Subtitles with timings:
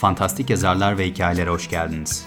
[0.00, 2.26] Fantastik Yazarlar ve Hikayelere hoş geldiniz.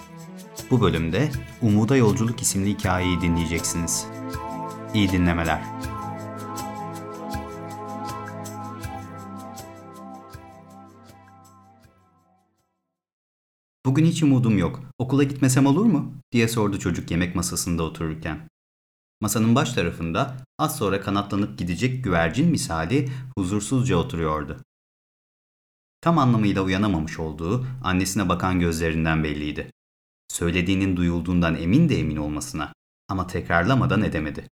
[0.72, 1.32] Bu bölümde
[1.62, 4.08] Umuda Yolculuk isimli hikayeyi dinleyeceksiniz.
[4.94, 5.62] İyi dinlemeler.
[13.86, 14.80] Bugün hiç umudum yok.
[14.98, 16.14] Okula gitmesem olur mu?
[16.32, 18.48] diye sordu çocuk yemek masasında otururken.
[19.22, 24.58] Masanın baş tarafında az sonra kanatlanıp gidecek güvercin misali huzursuzca oturuyordu.
[26.02, 29.72] Tam anlamıyla uyanamamış olduğu annesine bakan gözlerinden belliydi.
[30.28, 32.74] Söylediğinin duyulduğundan emin de emin olmasına
[33.08, 34.48] ama tekrarlamadan edemedi.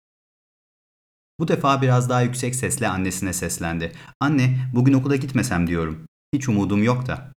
[1.41, 3.93] Bu defa biraz daha yüksek sesle annesine seslendi.
[4.21, 6.07] Anne, bugün okula gitmesem diyorum.
[6.35, 7.33] Hiç umudum yok da.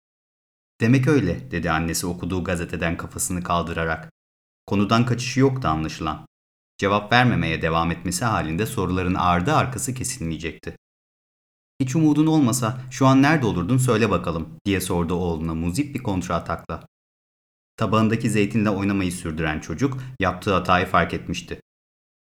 [0.80, 4.12] Demek öyle, dedi annesi okuduğu gazeteden kafasını kaldırarak.
[4.66, 6.26] Konudan kaçışı yoktu anlaşılan.
[6.78, 10.76] Cevap vermemeye devam etmesi halinde soruların ardı arkası kesilmeyecekti.
[11.80, 16.34] Hiç umudun olmasa şu an nerede olurdun söyle bakalım diye sordu oğluna muzip bir kontra
[16.34, 16.86] atakla.
[17.76, 21.60] Tabağındaki zeytinle oynamayı sürdüren çocuk yaptığı hatayı fark etmişti.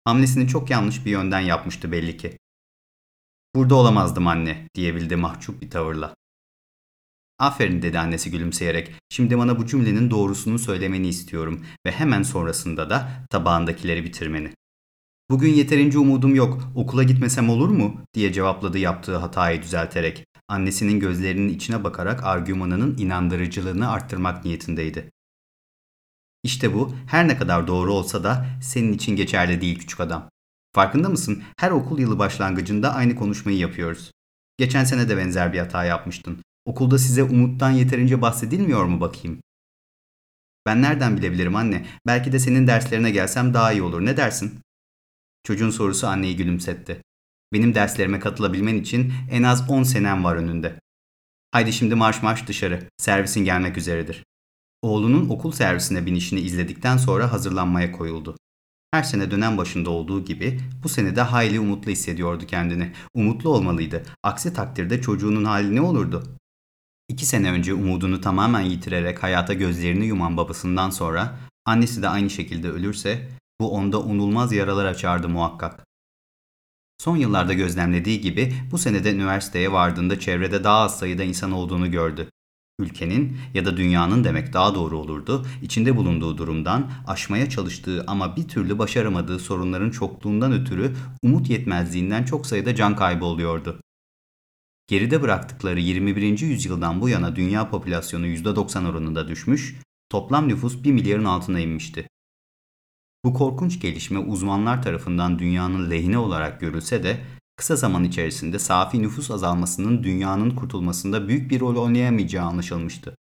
[0.03, 2.37] Hamlesini çok yanlış bir yönden yapmıştı belli ki.
[3.55, 6.15] Burada olamazdım anne diyebildi mahcup bir tavırla.
[7.39, 8.91] Aferin dedi annesi gülümseyerek.
[9.09, 14.53] Şimdi bana bu cümlenin doğrusunu söylemeni istiyorum ve hemen sonrasında da tabağındakileri bitirmeni.
[15.29, 18.01] Bugün yeterince umudum yok, okula gitmesem olur mu?
[18.13, 20.25] diye cevapladı yaptığı hatayı düzelterek.
[20.47, 25.11] Annesinin gözlerinin içine bakarak argümanının inandırıcılığını arttırmak niyetindeydi.
[26.43, 30.29] İşte bu her ne kadar doğru olsa da senin için geçerli değil küçük adam.
[30.73, 31.43] Farkında mısın?
[31.57, 34.11] Her okul yılı başlangıcında aynı konuşmayı yapıyoruz.
[34.57, 36.43] Geçen sene de benzer bir hata yapmıştın.
[36.65, 39.41] Okulda size umuttan yeterince bahsedilmiyor mu bakayım?
[40.65, 41.85] Ben nereden bilebilirim anne?
[42.07, 44.05] Belki de senin derslerine gelsem daha iyi olur.
[44.05, 44.64] Ne dersin?
[45.45, 47.01] Çocuğun sorusu anneyi gülümsetti.
[47.53, 50.79] Benim derslerime katılabilmen için en az 10 senem var önünde.
[51.51, 52.89] Haydi şimdi marş marş dışarı.
[52.97, 54.23] Servisin gelmek üzeredir.
[54.81, 58.37] Oğlunun okul servisine binişini izledikten sonra hazırlanmaya koyuldu.
[58.91, 62.91] Her sene dönem başında olduğu gibi bu sene de hayli umutlu hissediyordu kendini.
[63.13, 64.03] Umutlu olmalıydı.
[64.23, 66.37] Aksi takdirde çocuğunun hali ne olurdu?
[67.09, 72.69] İki sene önce umudunu tamamen yitirerek hayata gözlerini yuman babasından sonra annesi de aynı şekilde
[72.69, 73.29] ölürse
[73.61, 75.85] bu onda unulmaz yaralar açardı muhakkak.
[76.97, 82.29] Son yıllarda gözlemlediği gibi bu senede üniversiteye vardığında çevrede daha az sayıda insan olduğunu gördü.
[82.79, 88.47] Ülkenin ya da dünyanın demek daha doğru olurdu, içinde bulunduğu durumdan, aşmaya çalıştığı ama bir
[88.47, 93.81] türlü başaramadığı sorunların çokluğundan ötürü umut yetmezliğinden çok sayıda can kaybı oluyordu.
[94.87, 96.39] Geride bıraktıkları 21.
[96.39, 99.75] yüzyıldan bu yana dünya popülasyonu %90 oranında düşmüş,
[100.09, 102.07] toplam nüfus 1 milyarın altına inmişti.
[103.25, 107.17] Bu korkunç gelişme uzmanlar tarafından dünyanın lehine olarak görülse de
[107.55, 113.15] kısa zaman içerisinde safi nüfus azalmasının dünyanın kurtulmasında büyük bir rol oynayamayacağı anlaşılmıştı.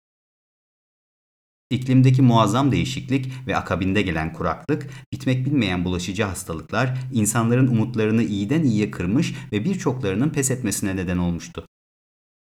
[1.71, 8.91] İklimdeki muazzam değişiklik ve akabinde gelen kuraklık, bitmek bilmeyen bulaşıcı hastalıklar insanların umutlarını iyiden iyiye
[8.91, 11.67] kırmış ve birçoklarının pes etmesine neden olmuştu.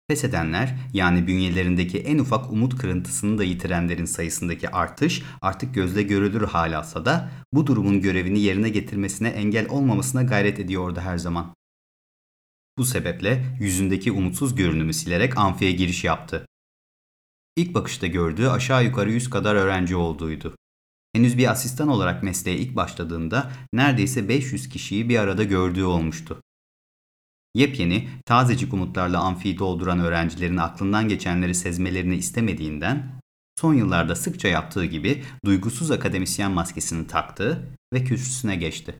[0.09, 6.41] Pes edenler yani bünyelerindeki en ufak umut kırıntısını da yitirenlerin sayısındaki artış artık gözle görülür
[6.41, 11.55] hal alsa da bu durumun görevini yerine getirmesine engel olmamasına gayret ediyordu her zaman.
[12.77, 16.45] Bu sebeple yüzündeki umutsuz görünümü silerek amfiye giriş yaptı.
[17.55, 20.55] İlk bakışta gördüğü aşağı yukarı 100 kadar öğrenci olduğuydu.
[21.13, 26.41] Henüz bir asistan olarak mesleğe ilk başladığında neredeyse 500 kişiyi bir arada gördüğü olmuştu.
[27.55, 33.19] Yepyeni, tazecik umutlarla amfiyi dolduran öğrencilerin aklından geçenleri sezmelerini istemediğinden,
[33.59, 38.95] son yıllarda sıkça yaptığı gibi duygusuz akademisyen maskesini taktı ve kürsüsüne geçti.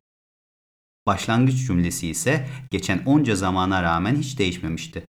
[1.07, 5.05] Başlangıç cümlesi ise geçen onca zamana rağmen hiç değişmemişti.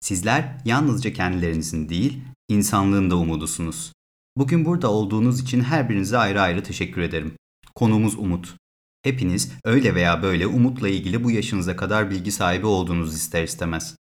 [0.00, 3.92] Sizler yalnızca kendilerinizin değil, insanlığın da umudusunuz.
[4.36, 7.34] Bugün burada olduğunuz için her birinize ayrı ayrı teşekkür ederim.
[7.74, 8.54] Konumuz umut.
[9.02, 13.96] Hepiniz öyle veya böyle umutla ilgili bu yaşınıza kadar bilgi sahibi olduğunuzu ister istemez.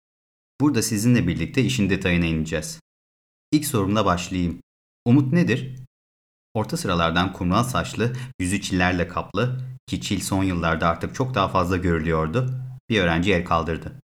[0.60, 2.80] Burada sizinle birlikte işin detayına ineceğiz.
[3.52, 4.60] İlk sorumla başlayayım.
[5.04, 5.76] Umut nedir?
[6.54, 11.76] Orta sıralardan kumral saçlı, yüzü çillerle kaplı, ki çil son yıllarda artık çok daha fazla
[11.76, 14.00] görülüyordu, bir öğrenci el kaldırdı.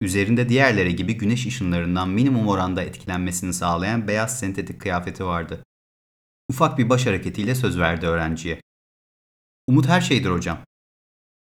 [0.00, 5.64] Üzerinde diğerleri gibi güneş ışınlarından minimum oranda etkilenmesini sağlayan beyaz sentetik kıyafeti vardı.
[6.50, 8.60] Ufak bir baş hareketiyle söz verdi öğrenciye.
[9.68, 10.58] Umut her şeydir hocam.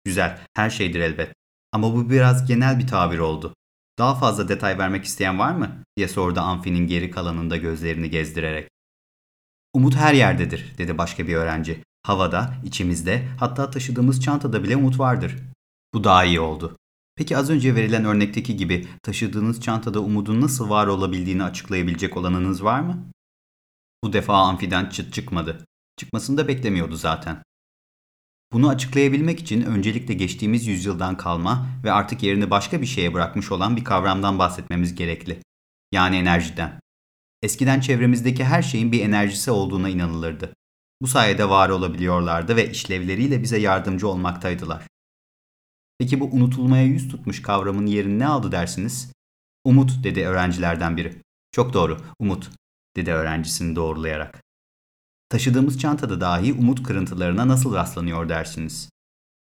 [0.05, 1.33] Güzel, her şeydir elbet.
[1.71, 3.55] Ama bu biraz genel bir tabir oldu.
[3.99, 5.83] Daha fazla detay vermek isteyen var mı?
[5.97, 8.69] diye sordu Amfi'nin geri kalanında gözlerini gezdirerek.
[9.73, 11.83] Umut her yerdedir, dedi başka bir öğrenci.
[12.03, 15.35] Havada, içimizde, hatta taşıdığımız çantada bile umut vardır.
[15.93, 16.77] Bu daha iyi oldu.
[17.15, 22.79] Peki az önce verilen örnekteki gibi taşıdığınız çantada umudun nasıl var olabildiğini açıklayabilecek olanınız var
[22.79, 23.11] mı?
[24.03, 25.65] Bu defa amfiden çıt çıkmadı.
[25.97, 27.43] Çıkmasını da beklemiyordu zaten.
[28.51, 33.77] Bunu açıklayabilmek için öncelikle geçtiğimiz yüzyıldan kalma ve artık yerini başka bir şeye bırakmış olan
[33.77, 35.39] bir kavramdan bahsetmemiz gerekli.
[35.91, 36.79] Yani enerjiden.
[37.41, 40.53] Eskiden çevremizdeki her şeyin bir enerjisi olduğuna inanılırdı.
[41.01, 44.87] Bu sayede var olabiliyorlardı ve işlevleriyle bize yardımcı olmaktaydılar.
[45.99, 49.11] Peki bu unutulmaya yüz tutmuş kavramın yerini ne aldı dersiniz?
[49.65, 51.21] Umut dedi öğrencilerden biri.
[51.51, 52.51] Çok doğru, umut
[52.95, 54.43] dedi öğrencisini doğrulayarak.
[55.29, 58.89] Taşıdığımız çantada dahi umut kırıntılarına nasıl rastlanıyor dersiniz?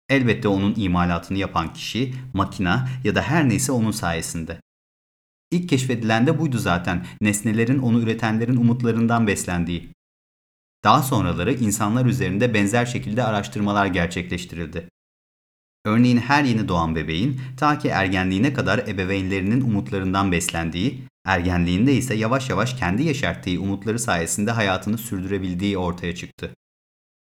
[0.10, 4.62] Elbette onun imalatını yapan kişi, makina ya da her neyse onun sayesinde.
[5.52, 9.92] İlk keşfedilen de buydu zaten, nesnelerin onu üretenlerin umutlarından beslendiği.
[10.84, 14.90] Daha sonraları insanlar üzerinde benzer şekilde araştırmalar gerçekleştirildi.
[15.86, 22.50] Örneğin her yeni doğan bebeğin ta ki ergenliğine kadar ebeveynlerinin umutlarından beslendiği, ergenliğinde ise yavaş
[22.50, 26.56] yavaş kendi yaşarttığı umutları sayesinde hayatını sürdürebildiği ortaya çıktı.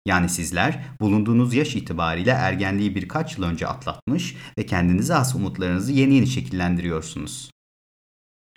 [0.08, 6.16] Yani sizler bulunduğunuz yaş itibariyle ergenliği birkaç yıl önce atlatmış ve kendinize has umutlarınızı yeni
[6.16, 7.52] yeni şekillendiriyorsunuz.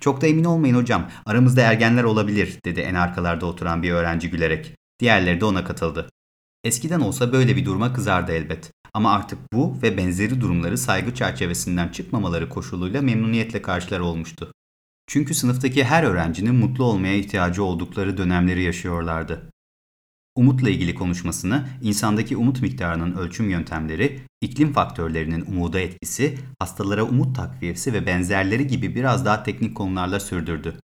[0.00, 4.72] Çok da emin olmayın hocam, aramızda ergenler olabilir, dedi en arkalarda oturan bir öğrenci gülerek.
[5.00, 6.10] Diğerleri de ona katıldı.
[6.64, 8.72] Eskiden olsa böyle bir duruma kızardı elbet.
[8.94, 14.52] Ama artık bu ve benzeri durumları saygı çerçevesinden çıkmamaları koşuluyla memnuniyetle karşılar olmuştu.
[15.12, 19.50] Çünkü sınıftaki her öğrencinin mutlu olmaya ihtiyacı oldukları dönemleri yaşıyorlardı.
[20.36, 27.92] Umutla ilgili konuşmasını, insandaki umut miktarının ölçüm yöntemleri, iklim faktörlerinin umuda etkisi, hastalara umut takviyesi
[27.92, 30.80] ve benzerleri gibi biraz daha teknik konularla sürdürdü.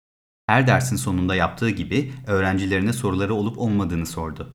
[0.47, 4.53] Her dersin sonunda yaptığı gibi öğrencilerine soruları olup olmadığını sordu.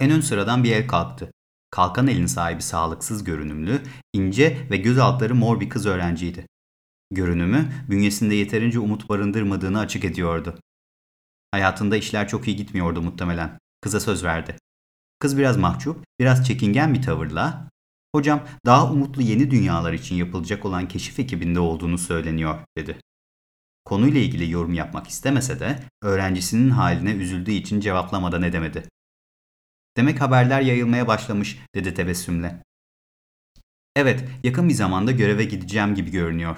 [0.00, 1.30] En ön sıradan bir el kalktı.
[1.70, 3.82] Kalkan elin sahibi sağlıksız görünümlü,
[4.12, 6.46] ince ve göz altları mor bir kız öğrenciydi.
[7.12, 10.58] Görünümü, bünyesinde yeterince umut barındırmadığını açık ediyordu.
[11.50, 13.58] Hayatında işler çok iyi gitmiyordu muhtemelen.
[13.80, 14.56] Kıza söz verdi.
[15.18, 17.70] Kız biraz mahcup, biraz çekingen bir tavırla,
[18.14, 22.98] ''Hocam daha umutlu yeni dünyalar için yapılacak olan keşif ekibinde olduğunu söyleniyor.'' dedi.
[23.84, 28.88] Konuyla ilgili yorum yapmak istemese de öğrencisinin haline üzüldüğü için cevaplamadan edemedi.
[29.96, 32.62] Demek haberler yayılmaya başlamış dedi tebessümle.
[33.96, 36.56] Evet, yakın bir zamanda göreve gideceğim gibi görünüyor.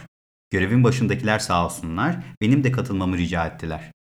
[0.54, 3.92] Görevin başındakiler sağ olsunlar, benim de katılmamı rica ettiler.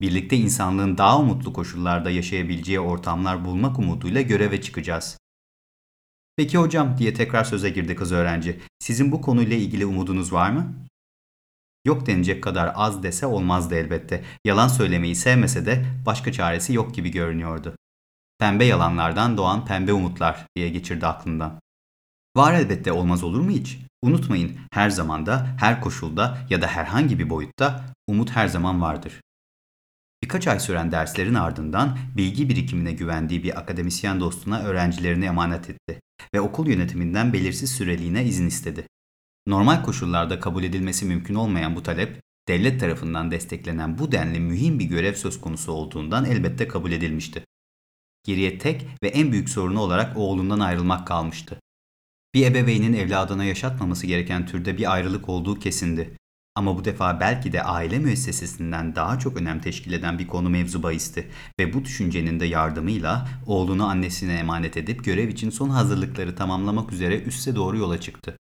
[0.00, 5.18] Birlikte insanlığın daha umutlu koşullarda yaşayabileceği ortamlar bulmak umuduyla göreve çıkacağız.
[6.36, 8.60] Peki hocam diye tekrar söze girdi kız öğrenci.
[8.78, 10.74] Sizin bu konuyla ilgili umudunuz var mı?
[11.84, 14.24] Yok denecek kadar az dese olmazdı elbette.
[14.44, 17.76] Yalan söylemeyi sevmese de başka çaresi yok gibi görünüyordu.
[18.38, 21.60] Pembe yalanlardan doğan pembe umutlar diye geçirdi aklından.
[22.36, 23.87] Var elbette olmaz olur mu hiç?
[24.02, 29.20] Unutmayın her zamanda, her koşulda ya da herhangi bir boyutta umut her zaman vardır.
[30.22, 36.00] Birkaç ay süren derslerin ardından bilgi birikimine güvendiği bir akademisyen dostuna öğrencilerini emanet etti
[36.34, 38.86] ve okul yönetiminden belirsiz süreliğine izin istedi.
[39.46, 44.84] Normal koşullarda kabul edilmesi mümkün olmayan bu talep, devlet tarafından desteklenen bu denli mühim bir
[44.84, 47.44] görev söz konusu olduğundan elbette kabul edilmişti.
[48.24, 51.60] Geriye tek ve en büyük sorunu olarak oğlundan ayrılmak kalmıştı.
[52.34, 56.16] Bir ebeveynin evladına yaşatmaması gereken türde bir ayrılık olduğu kesindi.
[56.54, 60.82] Ama bu defa belki de aile müessesesinden daha çok önem teşkil eden bir konu mevzu
[60.82, 61.28] bahisti
[61.60, 67.20] ve bu düşüncenin de yardımıyla oğlunu annesine emanet edip görev için son hazırlıkları tamamlamak üzere
[67.20, 68.36] üste doğru yola çıktı.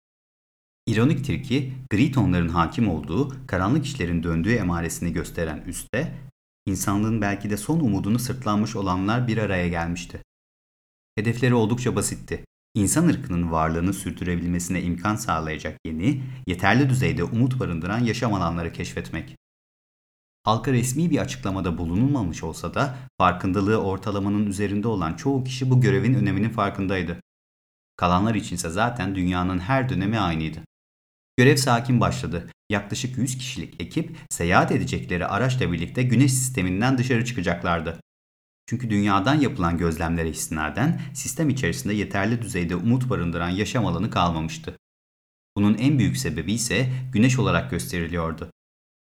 [0.87, 6.17] İroniktir ki gri tonların hakim olduğu, karanlık işlerin döndüğü emaresini gösteren üste,
[6.65, 10.21] insanlığın belki de son umudunu sırtlanmış olanlar bir araya gelmişti.
[11.15, 12.45] Hedefleri oldukça basitti.
[12.75, 19.35] İnsan ırkının varlığını sürdürebilmesine imkan sağlayacak yeni, yeterli düzeyde umut barındıran yaşam alanları keşfetmek.
[20.43, 26.13] Halka resmi bir açıklamada bulunulmamış olsa da farkındalığı ortalamanın üzerinde olan çoğu kişi bu görevin
[26.13, 27.21] öneminin farkındaydı.
[27.97, 30.59] Kalanlar içinse zaten dünyanın her dönemi aynıydı.
[31.37, 32.49] Görev sakin başladı.
[32.69, 37.99] Yaklaşık 100 kişilik ekip seyahat edecekleri araçla birlikte güneş sisteminden dışarı çıkacaklardı.
[38.65, 44.77] Çünkü dünyadan yapılan gözlemlere istinaden sistem içerisinde yeterli düzeyde umut barındıran yaşam alanı kalmamıştı.
[45.57, 48.51] Bunun en büyük sebebi ise güneş olarak gösteriliyordu.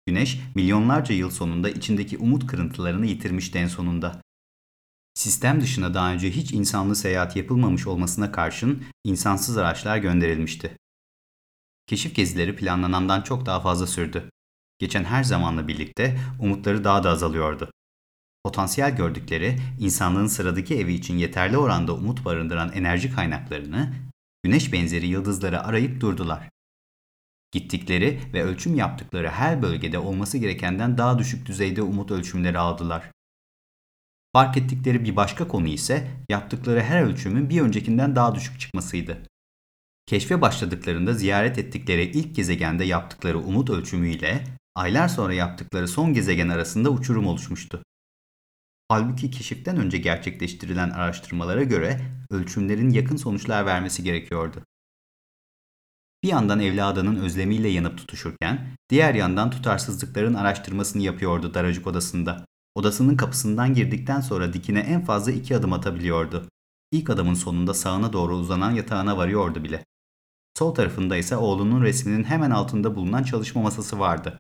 [0.06, 4.22] Güneş milyonlarca yıl sonunda içindeki umut kırıntılarını yitirmişti en sonunda.
[5.14, 10.78] Sistem dışına daha önce hiç insanlı seyahat yapılmamış olmasına karşın insansız araçlar gönderilmişti.
[11.88, 14.30] Keşif gezileri planlanandan çok daha fazla sürdü.
[14.80, 17.72] Geçen her zamanla birlikte umutları daha da azalıyordu.
[18.48, 23.94] Potansiyel gördükleri insanlığın sıradaki evi için yeterli oranda umut barındıran enerji kaynaklarını
[24.44, 26.50] güneş benzeri yıldızları arayıp durdular.
[27.52, 33.12] Gittikleri ve ölçüm yaptıkları her bölgede olması gerekenden daha düşük düzeyde umut ölçümleri aldılar.
[34.34, 39.18] Fark ettikleri bir başka konu ise yaptıkları her ölçümün bir öncekinden daha düşük çıkmasıydı.
[40.06, 44.44] Keşfe başladıklarında ziyaret ettikleri ilk gezegende yaptıkları umut ölçümüyle
[44.76, 47.84] aylar sonra yaptıkları son gezegen arasında uçurum oluşmuştu.
[48.90, 54.64] Halbuki keşiften önce gerçekleştirilen araştırmalara göre ölçümlerin yakın sonuçlar vermesi gerekiyordu.
[56.24, 62.46] Bir yandan evladının özlemiyle yanıp tutuşurken, diğer yandan tutarsızlıkların araştırmasını yapıyordu daracık odasında.
[62.76, 66.50] Odasının kapısından girdikten sonra dikine en fazla iki adım atabiliyordu.
[66.92, 69.86] İlk adımın sonunda sağına doğru uzanan yatağına varıyordu bile.
[70.58, 74.40] Sol tarafında ise oğlunun resminin hemen altında bulunan çalışma masası vardı.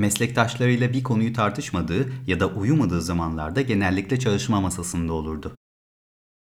[0.00, 5.56] Meslektaşlarıyla bir konuyu tartışmadığı ya da uyumadığı zamanlarda genellikle çalışma masasında olurdu.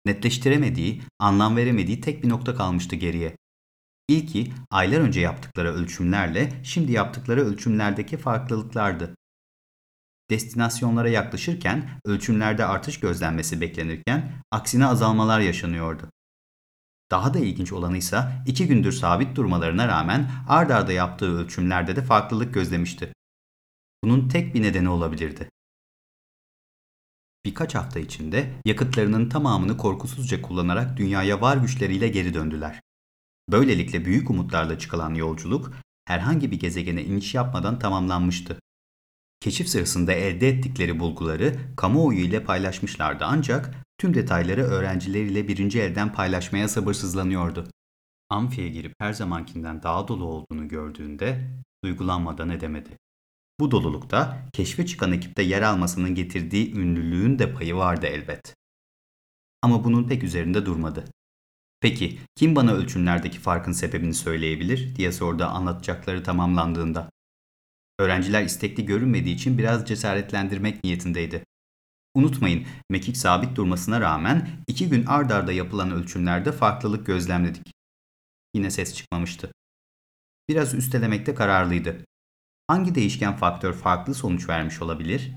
[0.05, 3.37] Netleştiremediği, anlam veremediği tek bir nokta kalmıştı geriye.
[4.07, 9.15] İlki aylar önce yaptıkları ölçümlerle şimdi yaptıkları ölçümlerdeki farklılıklardı.
[10.29, 16.09] Destinasyonlara yaklaşırken ölçümlerde artış gözlenmesi beklenirken aksine azalmalar yaşanıyordu.
[17.11, 22.03] Daha da ilginç olanı ise iki gündür sabit durmalarına rağmen ard arda yaptığı ölçümlerde de
[22.03, 23.13] farklılık gözlemişti.
[24.03, 25.49] Bunun tek bir nedeni olabilirdi.
[27.45, 32.81] Birkaç hafta içinde yakıtlarının tamamını korkusuzca kullanarak dünyaya var güçleriyle geri döndüler.
[33.49, 35.71] Böylelikle büyük umutlarla çıkılan yolculuk
[36.05, 38.59] herhangi bir gezegene iniş yapmadan tamamlanmıştı.
[39.39, 46.67] Keşif sırasında elde ettikleri bulguları kamuoyu ile paylaşmışlardı ancak tüm detayları öğrencileriyle birinci elden paylaşmaya
[46.67, 47.67] sabırsızlanıyordu.
[48.29, 51.49] Amfiye girip her zamankinden daha dolu olduğunu gördüğünde
[51.83, 52.89] duygulanmadan edemedi.
[53.59, 58.55] Bu dolulukta keşfe çıkan ekipte yer almasının getirdiği ünlülüğün de payı vardı elbet.
[59.61, 61.05] Ama bunun pek üzerinde durmadı.
[61.81, 67.09] Peki kim bana ölçümlerdeki farkın sebebini söyleyebilir diye sordu anlatacakları tamamlandığında.
[67.99, 71.43] Öğrenciler istekli görünmediği için biraz cesaretlendirmek niyetindeydi.
[72.15, 77.73] Unutmayın, mekik sabit durmasına rağmen iki gün ard arda yapılan ölçümlerde farklılık gözlemledik.
[78.53, 79.51] Yine ses çıkmamıştı.
[80.49, 82.08] Biraz üstelemekte kararlıydı.
[82.69, 85.31] Hangi değişken faktör farklı sonuç vermiş olabilir?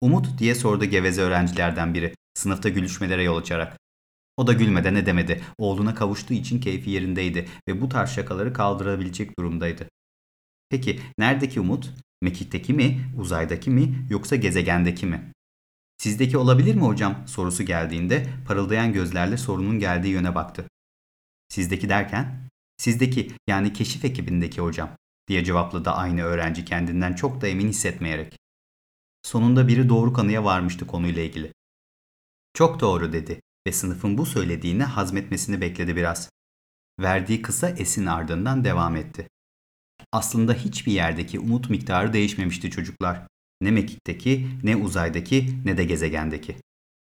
[0.00, 3.78] Umut diye sordu geveze öğrencilerden biri, sınıfta gülüşmelere yol açarak.
[4.36, 5.44] O da gülmeden edemedi.
[5.58, 9.88] Oğluna kavuştuğu için keyfi yerindeydi ve bu tarz şakaları kaldırabilecek durumdaydı.
[10.70, 11.90] Peki neredeki umut?
[12.22, 15.32] Mekik'teki mi, uzaydaki mi yoksa gezegendeki mi?
[15.96, 20.64] Sizdeki olabilir mi hocam sorusu geldiğinde parıldayan gözlerle sorunun geldiği yöne baktı.
[21.48, 22.48] Sizdeki derken?
[22.76, 24.90] Sizdeki yani keşif ekibindeki hocam
[25.28, 28.38] diye cevapladı aynı öğrenci kendinden çok da emin hissetmeyerek.
[29.22, 31.52] Sonunda biri doğru kanıya varmıştı konuyla ilgili.
[32.54, 36.30] Çok doğru dedi ve sınıfın bu söylediğini hazmetmesini bekledi biraz.
[37.00, 39.28] Verdiği kısa esin ardından devam etti.
[40.12, 43.26] Aslında hiçbir yerdeki umut miktarı değişmemişti çocuklar.
[43.60, 46.56] Ne mekikteki, ne uzaydaki, ne de gezegendeki.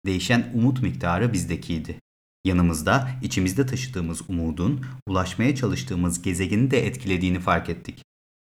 [0.06, 2.00] Değişen umut miktarı bizdekiydi.
[2.47, 8.03] Yanımızda, içimizde taşıdığımız umudun, ulaşmaya çalıştığımız gezegeni de etkilediğini fark ettik.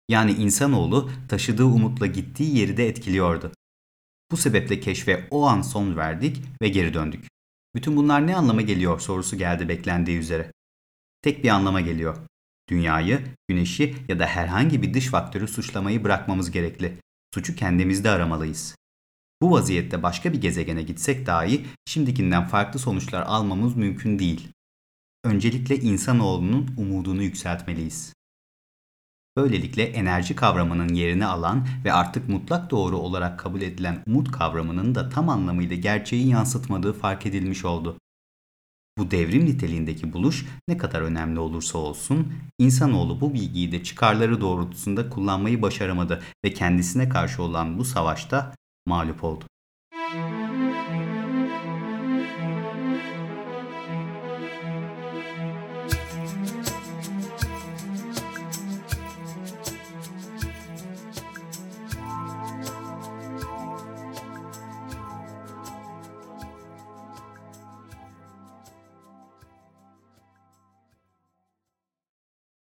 [0.10, 3.52] Yani insanoğlu taşıdığı umutla gittiği yeri de etkiliyordu.
[4.32, 7.26] Bu sebeple keşfe o an son verdik ve geri döndük.
[7.76, 10.52] Bütün bunlar ne anlama geliyor sorusu geldi beklendiği üzere.
[11.22, 12.18] Tek bir anlama geliyor.
[12.70, 16.98] Dünyayı, güneşi ya da herhangi bir dış faktörü suçlamayı bırakmamız gerekli.
[17.34, 18.76] Suçu kendimizde aramalıyız.
[19.42, 24.48] Bu vaziyette başka bir gezegene gitsek dahi şimdikinden farklı sonuçlar almamız mümkün değil.
[25.24, 28.14] Öncelikle insanoğlunun umudunu yükseltmeliyiz.
[29.38, 35.10] Böylelikle enerji kavramının yerini alan ve artık mutlak doğru olarak kabul edilen umut kavramının da
[35.10, 37.98] tam anlamıyla gerçeği yansıtmadığı fark edilmiş oldu.
[38.98, 45.10] Bu devrim niteliğindeki buluş ne kadar önemli olursa olsun, insanoğlu bu bilgiyi de çıkarları doğrultusunda
[45.10, 48.54] kullanmayı başaramadı ve kendisine karşı olan bu savaşta
[48.86, 49.46] mağlup oldu.